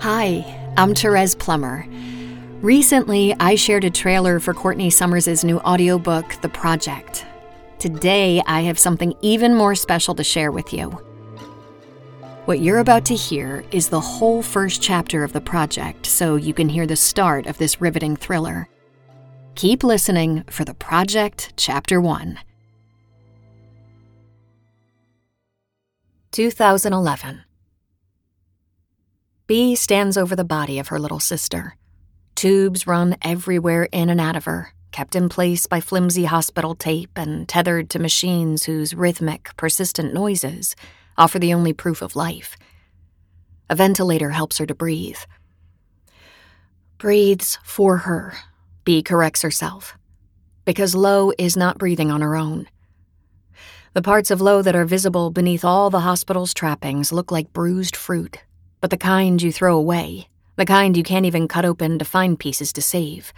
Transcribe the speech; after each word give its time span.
Hi, 0.00 0.72
I'm 0.78 0.94
Therese 0.94 1.34
Plummer. 1.34 1.84
Recently, 2.62 3.34
I 3.38 3.54
shared 3.54 3.84
a 3.84 3.90
trailer 3.90 4.40
for 4.40 4.54
Courtney 4.54 4.88
Summers' 4.88 5.44
new 5.44 5.58
audiobook, 5.58 6.40
The 6.40 6.48
Project. 6.48 7.26
Today, 7.78 8.40
I 8.46 8.62
have 8.62 8.78
something 8.78 9.12
even 9.20 9.54
more 9.54 9.74
special 9.74 10.14
to 10.14 10.24
share 10.24 10.52
with 10.52 10.72
you. 10.72 10.88
What 12.46 12.60
you're 12.60 12.78
about 12.78 13.04
to 13.06 13.14
hear 13.14 13.62
is 13.72 13.90
the 13.90 14.00
whole 14.00 14.42
first 14.42 14.80
chapter 14.80 15.22
of 15.22 15.34
The 15.34 15.40
Project, 15.42 16.06
so 16.06 16.36
you 16.36 16.54
can 16.54 16.70
hear 16.70 16.86
the 16.86 16.96
start 16.96 17.46
of 17.46 17.58
this 17.58 17.82
riveting 17.82 18.16
thriller. 18.16 18.70
Keep 19.54 19.84
listening 19.84 20.44
for 20.44 20.64
The 20.64 20.72
Project, 20.72 21.52
Chapter 21.58 22.00
1. 22.00 22.38
2011. 26.32 27.44
Bee 29.50 29.74
stands 29.74 30.16
over 30.16 30.36
the 30.36 30.44
body 30.44 30.78
of 30.78 30.86
her 30.88 30.98
little 31.00 31.18
sister. 31.18 31.74
Tubes 32.36 32.86
run 32.86 33.16
everywhere 33.20 33.88
in 33.90 34.08
and 34.08 34.20
out 34.20 34.36
of 34.36 34.44
her, 34.44 34.74
kept 34.92 35.16
in 35.16 35.28
place 35.28 35.66
by 35.66 35.80
flimsy 35.80 36.26
hospital 36.26 36.76
tape 36.76 37.10
and 37.16 37.48
tethered 37.48 37.90
to 37.90 37.98
machines 37.98 38.66
whose 38.66 38.94
rhythmic, 38.94 39.50
persistent 39.56 40.14
noises 40.14 40.76
offer 41.18 41.40
the 41.40 41.52
only 41.52 41.72
proof 41.72 42.00
of 42.00 42.14
life. 42.14 42.56
A 43.68 43.74
ventilator 43.74 44.30
helps 44.30 44.58
her 44.58 44.66
to 44.66 44.74
breathe. 44.76 45.18
Breathes 46.98 47.58
for 47.64 47.96
her, 47.96 48.34
Bee 48.84 49.02
corrects 49.02 49.42
herself. 49.42 49.98
Because 50.64 50.94
Lo 50.94 51.32
is 51.38 51.56
not 51.56 51.76
breathing 51.76 52.12
on 52.12 52.20
her 52.20 52.36
own. 52.36 52.68
The 53.94 54.02
parts 54.02 54.30
of 54.30 54.40
Lo 54.40 54.62
that 54.62 54.76
are 54.76 54.84
visible 54.84 55.32
beneath 55.32 55.64
all 55.64 55.90
the 55.90 56.06
hospital's 56.06 56.54
trappings 56.54 57.12
look 57.12 57.32
like 57.32 57.52
bruised 57.52 57.96
fruit 57.96 58.44
but 58.80 58.90
the 58.90 58.96
kind 58.96 59.40
you 59.40 59.52
throw 59.52 59.76
away, 59.76 60.28
the 60.56 60.66
kind 60.66 60.96
you 60.96 61.02
can't 61.02 61.26
even 61.26 61.48
cut 61.48 61.64
open 61.64 61.98
to 61.98 62.04
find 62.04 62.38
pieces 62.38 62.72
to 62.72 62.82
save. 62.82 63.32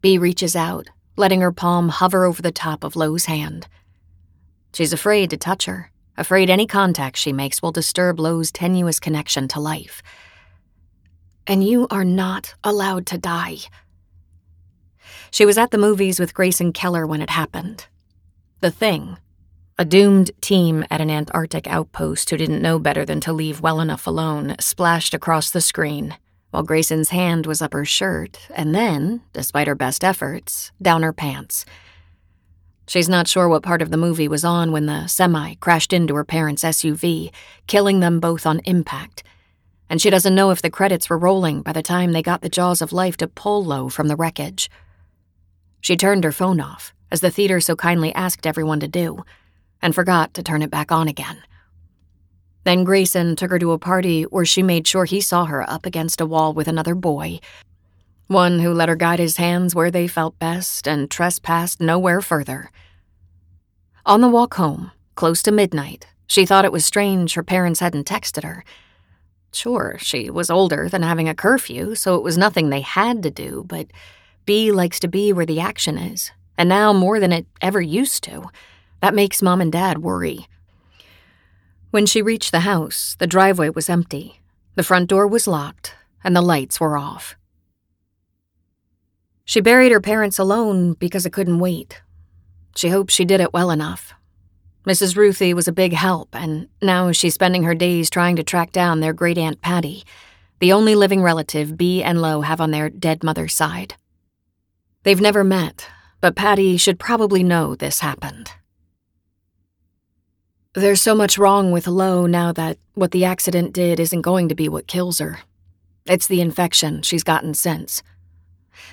Bee 0.00 0.18
reaches 0.18 0.54
out, 0.54 0.88
letting 1.16 1.40
her 1.40 1.52
palm 1.52 1.88
hover 1.88 2.24
over 2.24 2.42
the 2.42 2.52
top 2.52 2.84
of 2.84 2.96
Lo's 2.96 3.26
hand. 3.26 3.66
She's 4.72 4.92
afraid 4.92 5.30
to 5.30 5.36
touch 5.36 5.64
her, 5.64 5.90
afraid 6.16 6.50
any 6.50 6.66
contact 6.66 7.16
she 7.16 7.32
makes 7.32 7.62
will 7.62 7.72
disturb 7.72 8.20
Lo's 8.20 8.52
tenuous 8.52 9.00
connection 9.00 9.48
to 9.48 9.60
life. 9.60 10.02
And 11.46 11.64
you 11.66 11.86
are 11.90 12.04
not 12.04 12.54
allowed 12.62 13.06
to 13.06 13.18
die. 13.18 13.58
She 15.30 15.46
was 15.46 15.58
at 15.58 15.70
the 15.70 15.78
movies 15.78 16.20
with 16.20 16.34
Grayson 16.34 16.72
Keller 16.72 17.06
when 17.06 17.22
it 17.22 17.30
happened. 17.30 17.86
The 18.60 18.70
thing, 18.70 19.18
a 19.78 19.84
doomed 19.84 20.30
team 20.40 20.86
at 20.90 21.02
an 21.02 21.10
Antarctic 21.10 21.66
outpost 21.66 22.30
who 22.30 22.38
didn't 22.38 22.62
know 22.62 22.78
better 22.78 23.04
than 23.04 23.20
to 23.20 23.32
leave 23.32 23.60
well 23.60 23.78
enough 23.78 24.06
alone 24.06 24.56
splashed 24.58 25.12
across 25.12 25.50
the 25.50 25.60
screen, 25.60 26.16
while 26.50 26.62
Grayson's 26.62 27.10
hand 27.10 27.44
was 27.44 27.60
up 27.60 27.74
her 27.74 27.84
shirt, 27.84 28.38
and 28.54 28.74
then, 28.74 29.20
despite 29.34 29.66
her 29.66 29.74
best 29.74 30.02
efforts, 30.02 30.72
down 30.80 31.02
her 31.02 31.12
pants. 31.12 31.66
She's 32.88 33.08
not 33.08 33.28
sure 33.28 33.50
what 33.50 33.64
part 33.64 33.82
of 33.82 33.90
the 33.90 33.98
movie 33.98 34.28
was 34.28 34.44
on 34.44 34.72
when 34.72 34.86
the 34.86 35.08
semi 35.08 35.56
crashed 35.56 35.92
into 35.92 36.14
her 36.14 36.24
parents' 36.24 36.64
SUV, 36.64 37.30
killing 37.66 38.00
them 38.00 38.18
both 38.18 38.46
on 38.46 38.60
impact. 38.60 39.24
And 39.90 40.00
she 40.00 40.08
doesn't 40.08 40.34
know 40.34 40.50
if 40.50 40.62
the 40.62 40.70
credits 40.70 41.10
were 41.10 41.18
rolling 41.18 41.60
by 41.60 41.72
the 41.72 41.82
time 41.82 42.12
they 42.12 42.22
got 42.22 42.40
the 42.40 42.48
jaws 42.48 42.80
of 42.80 42.94
life 42.94 43.18
to 43.18 43.28
pull 43.28 43.62
Lo 43.62 43.90
from 43.90 44.08
the 44.08 44.16
wreckage. 44.16 44.70
She 45.82 45.98
turned 45.98 46.24
her 46.24 46.32
phone 46.32 46.60
off, 46.60 46.94
as 47.12 47.20
the 47.20 47.30
theater 47.30 47.60
so 47.60 47.76
kindly 47.76 48.14
asked 48.14 48.46
everyone 48.46 48.80
to 48.80 48.88
do 48.88 49.22
and 49.86 49.94
forgot 49.94 50.34
to 50.34 50.42
turn 50.42 50.62
it 50.62 50.70
back 50.70 50.90
on 50.90 51.06
again. 51.06 51.40
Then 52.64 52.82
Grayson 52.82 53.36
took 53.36 53.52
her 53.52 53.58
to 53.60 53.70
a 53.70 53.78
party 53.78 54.24
where 54.24 54.44
she 54.44 54.60
made 54.60 54.84
sure 54.84 55.04
he 55.04 55.20
saw 55.20 55.44
her 55.44 55.62
up 55.70 55.86
against 55.86 56.20
a 56.20 56.26
wall 56.26 56.52
with 56.52 56.66
another 56.66 56.96
boy, 56.96 57.38
one 58.26 58.58
who 58.58 58.74
let 58.74 58.88
her 58.88 58.96
guide 58.96 59.20
his 59.20 59.36
hands 59.36 59.76
where 59.76 59.92
they 59.92 60.08
felt 60.08 60.40
best 60.40 60.88
and 60.88 61.08
trespassed 61.08 61.80
nowhere 61.80 62.20
further. 62.20 62.72
On 64.04 64.20
the 64.20 64.28
walk 64.28 64.54
home, 64.54 64.90
close 65.14 65.40
to 65.44 65.52
midnight, 65.52 66.08
she 66.26 66.44
thought 66.44 66.64
it 66.64 66.72
was 66.72 66.84
strange 66.84 67.34
her 67.34 67.44
parents 67.44 67.78
hadn't 67.78 68.08
texted 68.08 68.42
her. 68.42 68.64
Sure, 69.52 69.96
she 70.00 70.30
was 70.30 70.50
older 70.50 70.88
than 70.88 71.04
having 71.04 71.28
a 71.28 71.34
curfew, 71.34 71.94
so 71.94 72.16
it 72.16 72.24
was 72.24 72.36
nothing 72.36 72.70
they 72.70 72.80
had 72.80 73.22
to 73.22 73.30
do, 73.30 73.64
but 73.68 73.86
Bee 74.46 74.72
likes 74.72 74.98
to 74.98 75.06
be 75.06 75.32
where 75.32 75.46
the 75.46 75.60
action 75.60 75.96
is, 75.96 76.32
and 76.58 76.68
now 76.68 76.92
more 76.92 77.20
than 77.20 77.30
it 77.30 77.46
ever 77.62 77.80
used 77.80 78.24
to. 78.24 78.50
That 79.00 79.14
makes 79.14 79.42
mom 79.42 79.60
and 79.60 79.72
dad 79.72 79.98
worry. 79.98 80.46
When 81.90 82.06
she 82.06 82.22
reached 82.22 82.52
the 82.52 82.60
house, 82.60 83.16
the 83.18 83.26
driveway 83.26 83.70
was 83.70 83.88
empty, 83.88 84.40
the 84.74 84.82
front 84.82 85.08
door 85.08 85.26
was 85.26 85.46
locked, 85.46 85.94
and 86.22 86.34
the 86.34 86.42
lights 86.42 86.80
were 86.80 86.98
off. 86.98 87.36
She 89.44 89.60
buried 89.60 89.92
her 89.92 90.00
parents 90.00 90.38
alone 90.38 90.94
because 90.94 91.24
it 91.24 91.32
couldn't 91.32 91.60
wait. 91.60 92.02
She 92.74 92.88
hoped 92.88 93.12
she 93.12 93.24
did 93.24 93.40
it 93.40 93.52
well 93.52 93.70
enough. 93.70 94.12
Mrs. 94.86 95.16
Ruthie 95.16 95.54
was 95.54 95.66
a 95.66 95.72
big 95.72 95.92
help, 95.92 96.34
and 96.34 96.68
now 96.82 97.12
she's 97.12 97.34
spending 97.34 97.62
her 97.62 97.74
days 97.74 98.10
trying 98.10 98.36
to 98.36 98.44
track 98.44 98.72
down 98.72 99.00
their 99.00 99.12
great 99.12 99.38
aunt 99.38 99.60
Patty, 99.60 100.04
the 100.60 100.72
only 100.72 100.94
living 100.94 101.22
relative 101.22 101.76
Bee 101.76 102.02
and 102.02 102.20
Lo 102.20 102.40
have 102.40 102.60
on 102.60 102.70
their 102.70 102.90
dead 102.90 103.24
mother's 103.24 103.54
side. 103.54 103.94
They've 105.02 105.20
never 105.20 105.44
met, 105.44 105.88
but 106.20 106.36
Patty 106.36 106.76
should 106.76 106.98
probably 106.98 107.42
know 107.42 107.74
this 107.74 108.00
happened. 108.00 108.52
There's 110.76 111.00
so 111.00 111.14
much 111.14 111.38
wrong 111.38 111.70
with 111.72 111.86
Lo 111.86 112.26
now 112.26 112.52
that 112.52 112.76
what 112.92 113.10
the 113.12 113.24
accident 113.24 113.72
did 113.72 113.98
isn't 113.98 114.20
going 114.20 114.50
to 114.50 114.54
be 114.54 114.68
what 114.68 114.86
kills 114.86 115.20
her. 115.20 115.38
It's 116.04 116.26
the 116.26 116.42
infection 116.42 117.00
she's 117.00 117.24
gotten 117.24 117.54
since. 117.54 118.02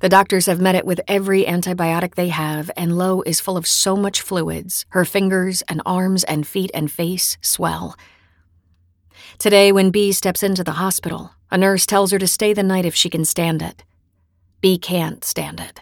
The 0.00 0.08
doctors 0.08 0.46
have 0.46 0.60
met 0.60 0.74
it 0.74 0.84
with 0.84 1.00
every 1.06 1.44
antibiotic 1.44 2.16
they 2.16 2.30
have, 2.30 2.68
and 2.76 2.98
Lo 2.98 3.22
is 3.22 3.40
full 3.40 3.56
of 3.56 3.64
so 3.64 3.94
much 3.94 4.20
fluids, 4.20 4.86
her 4.88 5.04
fingers 5.04 5.62
and 5.68 5.80
arms 5.86 6.24
and 6.24 6.48
feet 6.48 6.72
and 6.74 6.90
face 6.90 7.38
swell. 7.42 7.96
Today, 9.38 9.70
when 9.70 9.92
Bee 9.92 10.10
steps 10.10 10.42
into 10.42 10.64
the 10.64 10.82
hospital, 10.82 11.30
a 11.48 11.56
nurse 11.56 11.86
tells 11.86 12.10
her 12.10 12.18
to 12.18 12.26
stay 12.26 12.52
the 12.52 12.64
night 12.64 12.86
if 12.86 12.96
she 12.96 13.08
can 13.08 13.24
stand 13.24 13.62
it. 13.62 13.84
Bee 14.60 14.78
can't 14.78 15.24
stand 15.24 15.60
it. 15.60 15.80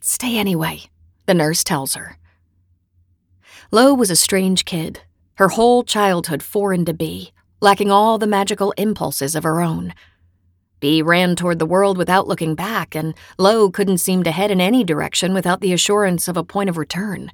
Stay 0.00 0.36
anyway, 0.36 0.80
the 1.26 1.34
nurse 1.34 1.62
tells 1.62 1.94
her. 1.94 2.18
Lo 3.72 3.92
was 3.92 4.10
a 4.10 4.16
strange 4.16 4.64
kid, 4.64 5.00
her 5.34 5.48
whole 5.48 5.82
childhood 5.82 6.42
foreign 6.42 6.84
to 6.84 6.94
Bee, 6.94 7.32
lacking 7.60 7.90
all 7.90 8.16
the 8.16 8.26
magical 8.26 8.72
impulses 8.72 9.34
of 9.34 9.42
her 9.42 9.60
own. 9.60 9.92
Bee 10.78 11.02
ran 11.02 11.34
toward 11.34 11.58
the 11.58 11.66
world 11.66 11.98
without 11.98 12.28
looking 12.28 12.54
back, 12.54 12.94
and 12.94 13.14
Lo 13.38 13.70
couldn't 13.70 13.98
seem 13.98 14.22
to 14.22 14.30
head 14.30 14.50
in 14.50 14.60
any 14.60 14.84
direction 14.84 15.34
without 15.34 15.60
the 15.60 15.72
assurance 15.72 16.28
of 16.28 16.36
a 16.36 16.44
point 16.44 16.68
of 16.68 16.76
return. 16.76 17.32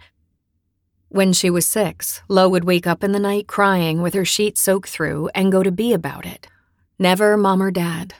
When 1.08 1.34
she 1.34 1.50
was 1.50 1.66
six, 1.66 2.22
Lo 2.28 2.48
would 2.48 2.64
wake 2.64 2.86
up 2.86 3.04
in 3.04 3.12
the 3.12 3.18
night 3.18 3.46
crying 3.46 4.00
with 4.00 4.14
her 4.14 4.24
sheet 4.24 4.56
soaked 4.56 4.88
through 4.88 5.28
and 5.34 5.52
go 5.52 5.62
to 5.62 5.70
Bee 5.70 5.92
about 5.92 6.24
it. 6.24 6.46
Never 6.98 7.36
mom 7.36 7.62
or 7.62 7.70
dad. 7.70 8.14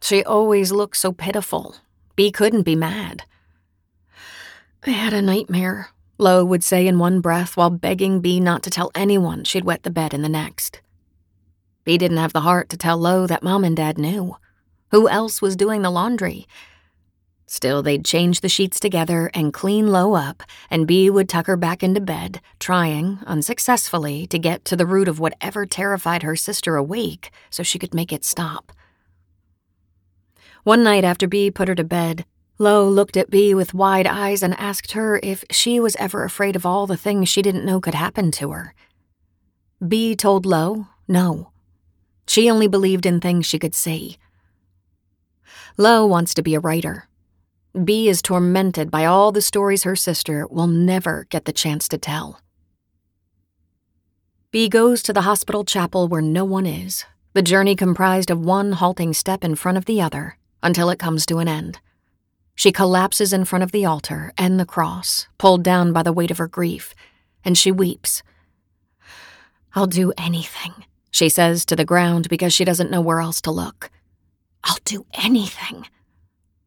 She 0.00 0.22
always 0.22 0.70
looked 0.70 0.96
so 0.96 1.12
pitiful. 1.12 1.76
Bee 2.14 2.30
couldn't 2.30 2.62
be 2.62 2.76
mad. 2.76 3.24
I 4.86 4.90
had 4.90 5.12
a 5.12 5.22
nightmare, 5.22 5.88
Lo 6.18 6.44
would 6.44 6.62
say 6.62 6.86
in 6.86 6.98
one 6.98 7.20
breath 7.20 7.56
while 7.56 7.70
begging 7.70 8.20
Bee 8.20 8.40
not 8.40 8.62
to 8.62 8.70
tell 8.70 8.90
anyone 8.94 9.44
she'd 9.44 9.64
wet 9.64 9.82
the 9.82 9.90
bed 9.90 10.14
in 10.14 10.22
the 10.22 10.28
next. 10.28 10.80
Bee 11.84 11.98
didn't 11.98 12.18
have 12.18 12.32
the 12.32 12.42
heart 12.42 12.68
to 12.68 12.76
tell 12.76 12.96
Lo 12.96 13.26
that 13.26 13.42
Mom 13.42 13.64
and 13.64 13.76
Dad 13.76 13.98
knew. 13.98 14.36
Who 14.90 15.08
else 15.08 15.42
was 15.42 15.56
doing 15.56 15.82
the 15.82 15.90
laundry? 15.90 16.46
Still, 17.46 17.82
they'd 17.82 18.04
change 18.04 18.40
the 18.40 18.48
sheets 18.48 18.80
together 18.80 19.30
and 19.34 19.52
clean 19.52 19.88
Lo 19.88 20.14
up, 20.14 20.42
and 20.70 20.86
Bee 20.86 21.10
would 21.10 21.28
tuck 21.28 21.46
her 21.46 21.56
back 21.56 21.82
into 21.82 22.00
bed, 22.00 22.40
trying, 22.58 23.18
unsuccessfully, 23.26 24.26
to 24.28 24.38
get 24.38 24.64
to 24.64 24.76
the 24.76 24.86
root 24.86 25.08
of 25.08 25.20
whatever 25.20 25.66
terrified 25.66 26.22
her 26.22 26.36
sister 26.36 26.76
awake 26.76 27.30
so 27.50 27.62
she 27.62 27.78
could 27.78 27.92
make 27.92 28.12
it 28.12 28.24
stop. 28.24 28.72
One 30.62 30.84
night 30.84 31.04
after 31.04 31.26
Bee 31.26 31.50
put 31.50 31.68
her 31.68 31.74
to 31.74 31.84
bed, 31.84 32.24
Lo 32.58 32.88
looked 32.88 33.16
at 33.16 33.30
Bee 33.30 33.54
with 33.54 33.74
wide 33.74 34.06
eyes 34.06 34.42
and 34.42 34.58
asked 34.58 34.92
her 34.92 35.18
if 35.22 35.44
she 35.50 35.80
was 35.80 35.96
ever 35.96 36.24
afraid 36.24 36.54
of 36.54 36.66
all 36.66 36.86
the 36.86 36.96
things 36.96 37.28
she 37.28 37.42
didn't 37.42 37.64
know 37.64 37.80
could 37.80 37.94
happen 37.94 38.30
to 38.32 38.50
her. 38.50 38.74
Bee 39.86 40.14
told 40.14 40.46
Lo 40.46 40.86
no. 41.08 41.50
She 42.26 42.50
only 42.50 42.68
believed 42.68 43.04
in 43.04 43.20
things 43.20 43.46
she 43.46 43.58
could 43.58 43.74
see. 43.74 44.16
Lo 45.76 46.06
wants 46.06 46.34
to 46.34 46.42
be 46.42 46.54
a 46.54 46.60
writer. 46.60 47.08
Bee 47.84 48.08
is 48.08 48.22
tormented 48.22 48.90
by 48.90 49.06
all 49.06 49.32
the 49.32 49.40
stories 49.40 49.84
her 49.84 49.96
sister 49.96 50.46
will 50.48 50.66
never 50.66 51.26
get 51.30 51.46
the 51.46 51.52
chance 51.52 51.88
to 51.88 51.98
tell. 51.98 52.40
Bee 54.50 54.68
goes 54.68 55.02
to 55.02 55.14
the 55.14 55.22
hospital 55.22 55.64
chapel 55.64 56.06
where 56.06 56.20
no 56.20 56.44
one 56.44 56.66
is, 56.66 57.06
the 57.32 57.42
journey 57.42 57.74
comprised 57.74 58.30
of 58.30 58.44
one 58.44 58.72
halting 58.72 59.14
step 59.14 59.42
in 59.42 59.54
front 59.54 59.78
of 59.78 59.86
the 59.86 60.02
other, 60.02 60.36
until 60.62 60.90
it 60.90 60.98
comes 60.98 61.24
to 61.26 61.38
an 61.38 61.48
end. 61.48 61.80
She 62.54 62.72
collapses 62.72 63.32
in 63.32 63.44
front 63.44 63.62
of 63.62 63.72
the 63.72 63.84
altar 63.84 64.32
and 64.36 64.58
the 64.58 64.66
cross, 64.66 65.26
pulled 65.38 65.62
down 65.62 65.92
by 65.92 66.02
the 66.02 66.12
weight 66.12 66.30
of 66.30 66.38
her 66.38 66.48
grief, 66.48 66.94
and 67.44 67.56
she 67.56 67.72
weeps. 67.72 68.22
I'll 69.74 69.86
do 69.86 70.12
anything, 70.18 70.84
she 71.10 71.28
says 71.28 71.64
to 71.66 71.76
the 71.76 71.84
ground 71.84 72.28
because 72.28 72.52
she 72.52 72.64
doesn't 72.64 72.90
know 72.90 73.00
where 73.00 73.20
else 73.20 73.40
to 73.42 73.50
look. 73.50 73.90
I'll 74.64 74.78
do 74.84 75.06
anything. 75.14 75.86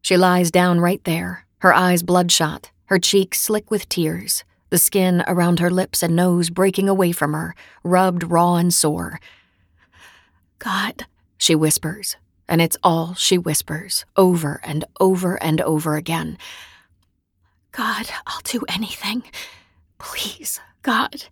She 0.02 0.16
lies 0.16 0.50
down 0.50 0.80
right 0.80 1.02
there, 1.04 1.46
her 1.58 1.72
eyes 1.72 2.02
bloodshot, 2.02 2.70
her 2.86 2.98
cheeks 2.98 3.40
slick 3.40 3.70
with 3.70 3.88
tears, 3.88 4.44
the 4.70 4.78
skin 4.78 5.22
around 5.26 5.60
her 5.60 5.70
lips 5.70 6.02
and 6.02 6.14
nose 6.14 6.50
breaking 6.50 6.88
away 6.88 7.12
from 7.12 7.32
her, 7.32 7.54
rubbed 7.82 8.24
raw 8.24 8.56
and 8.56 8.74
sore. 8.74 9.20
God, 10.58 11.06
she 11.38 11.54
whispers, 11.54 12.16
and 12.48 12.60
it's 12.60 12.76
all 12.82 13.14
she 13.14 13.38
whispers, 13.38 14.04
over 14.16 14.60
and 14.64 14.84
over 15.00 15.42
and 15.42 15.60
over 15.60 15.96
again. 15.96 16.38
God, 17.72 18.08
I'll 18.26 18.40
do 18.44 18.62
anything. 18.68 19.22
Please, 19.98 20.60
God. 20.82 21.24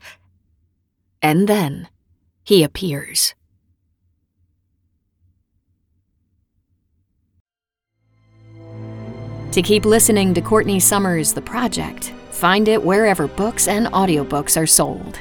And 1.22 1.49
then 1.49 1.88
he 2.44 2.62
appears. 2.62 3.34
To 9.52 9.62
keep 9.62 9.84
listening 9.84 10.34
to 10.34 10.40
Courtney 10.40 10.81
Summers' 10.81 11.32
The 11.32 11.40
Project, 11.40 12.12
find 12.32 12.66
it 12.66 12.82
wherever 12.82 13.28
books 13.28 13.69
and 13.69 13.87
audiobooks 13.87 14.61
are 14.61 14.66
sold. 14.66 15.20